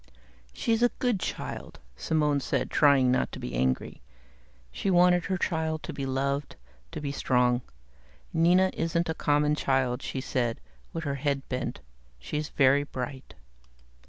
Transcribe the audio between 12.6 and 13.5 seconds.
bright."